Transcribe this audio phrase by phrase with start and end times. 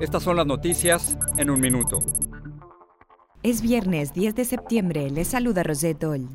[0.00, 1.98] estas son las noticias en un minuto.
[3.42, 6.28] Es viernes 10 de septiembre, les saluda Rosetol.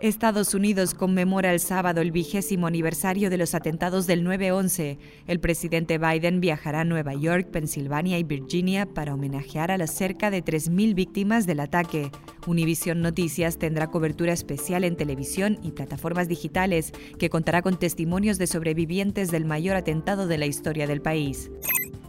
[0.00, 4.98] Estados Unidos conmemora el sábado el vigésimo aniversario de los atentados del 9-11.
[5.26, 10.30] El presidente Biden viajará a Nueva York, Pensilvania y Virginia para homenajear a las cerca
[10.30, 12.10] de 3.000 víctimas del ataque.
[12.46, 18.46] Univision Noticias tendrá cobertura especial en televisión y plataformas digitales que contará con testimonios de
[18.46, 21.50] sobrevivientes del mayor atentado de la historia del país.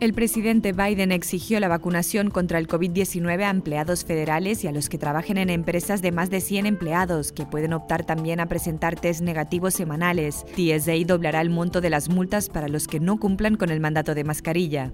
[0.01, 4.89] El presidente Biden exigió la vacunación contra el COVID-19 a empleados federales y a los
[4.89, 8.99] que trabajen en empresas de más de 100 empleados, que pueden optar también a presentar
[8.99, 10.45] test negativos semanales.
[10.53, 14.15] TSA doblará el monto de las multas para los que no cumplan con el mandato
[14.15, 14.91] de mascarilla.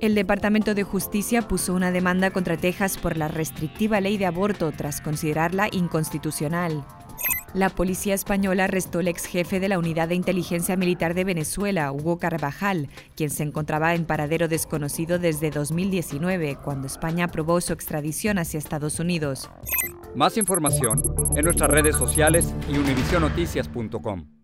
[0.00, 4.70] El Departamento de Justicia puso una demanda contra Texas por la restrictiva ley de aborto
[4.70, 6.84] tras considerarla inconstitucional.
[7.54, 11.92] La policía española arrestó al ex jefe de la Unidad de Inteligencia Militar de Venezuela,
[11.92, 18.38] Hugo Carvajal, quien se encontraba en paradero desconocido desde 2019, cuando España aprobó su extradición
[18.38, 19.48] hacia Estados Unidos.
[20.16, 21.00] Más información
[21.36, 24.43] en nuestras redes sociales y univisionoticias.com.